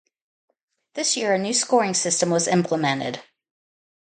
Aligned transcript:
This 0.95 1.15
year 1.15 1.35
a 1.35 1.37
new 1.37 1.53
scoring 1.53 1.93
system 1.93 2.31
was 2.31 2.47
implemented. 2.47 3.21